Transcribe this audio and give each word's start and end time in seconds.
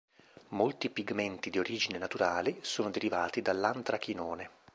Molti 0.47 0.89
pigmenti 0.89 1.51
di 1.51 1.59
origine 1.59 1.99
naturale 1.99 2.57
sono 2.63 2.89
derivati 2.89 3.39
dall'antrachinone. 3.43 4.49